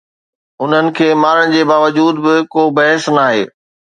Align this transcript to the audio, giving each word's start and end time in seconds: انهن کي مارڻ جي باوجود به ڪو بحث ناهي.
انهن 0.63 0.87
کي 0.99 1.09
مارڻ 1.25 1.53
جي 1.57 1.61
باوجود 1.73 2.15
به 2.23 2.33
ڪو 2.57 2.63
بحث 2.81 3.07
ناهي. 3.19 3.45